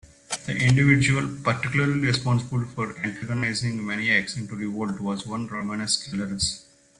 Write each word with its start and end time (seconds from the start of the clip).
The 0.47 0.57
individual 0.57 1.29
particularly 1.43 1.99
responsible 2.07 2.65
for 2.65 2.97
antagonizing 3.05 3.81
Maniakes 3.81 4.35
into 4.35 4.55
revolt 4.55 4.99
was 4.99 5.27
one 5.27 5.45
Romanus 5.45 5.95
Sclerus. 5.97 6.63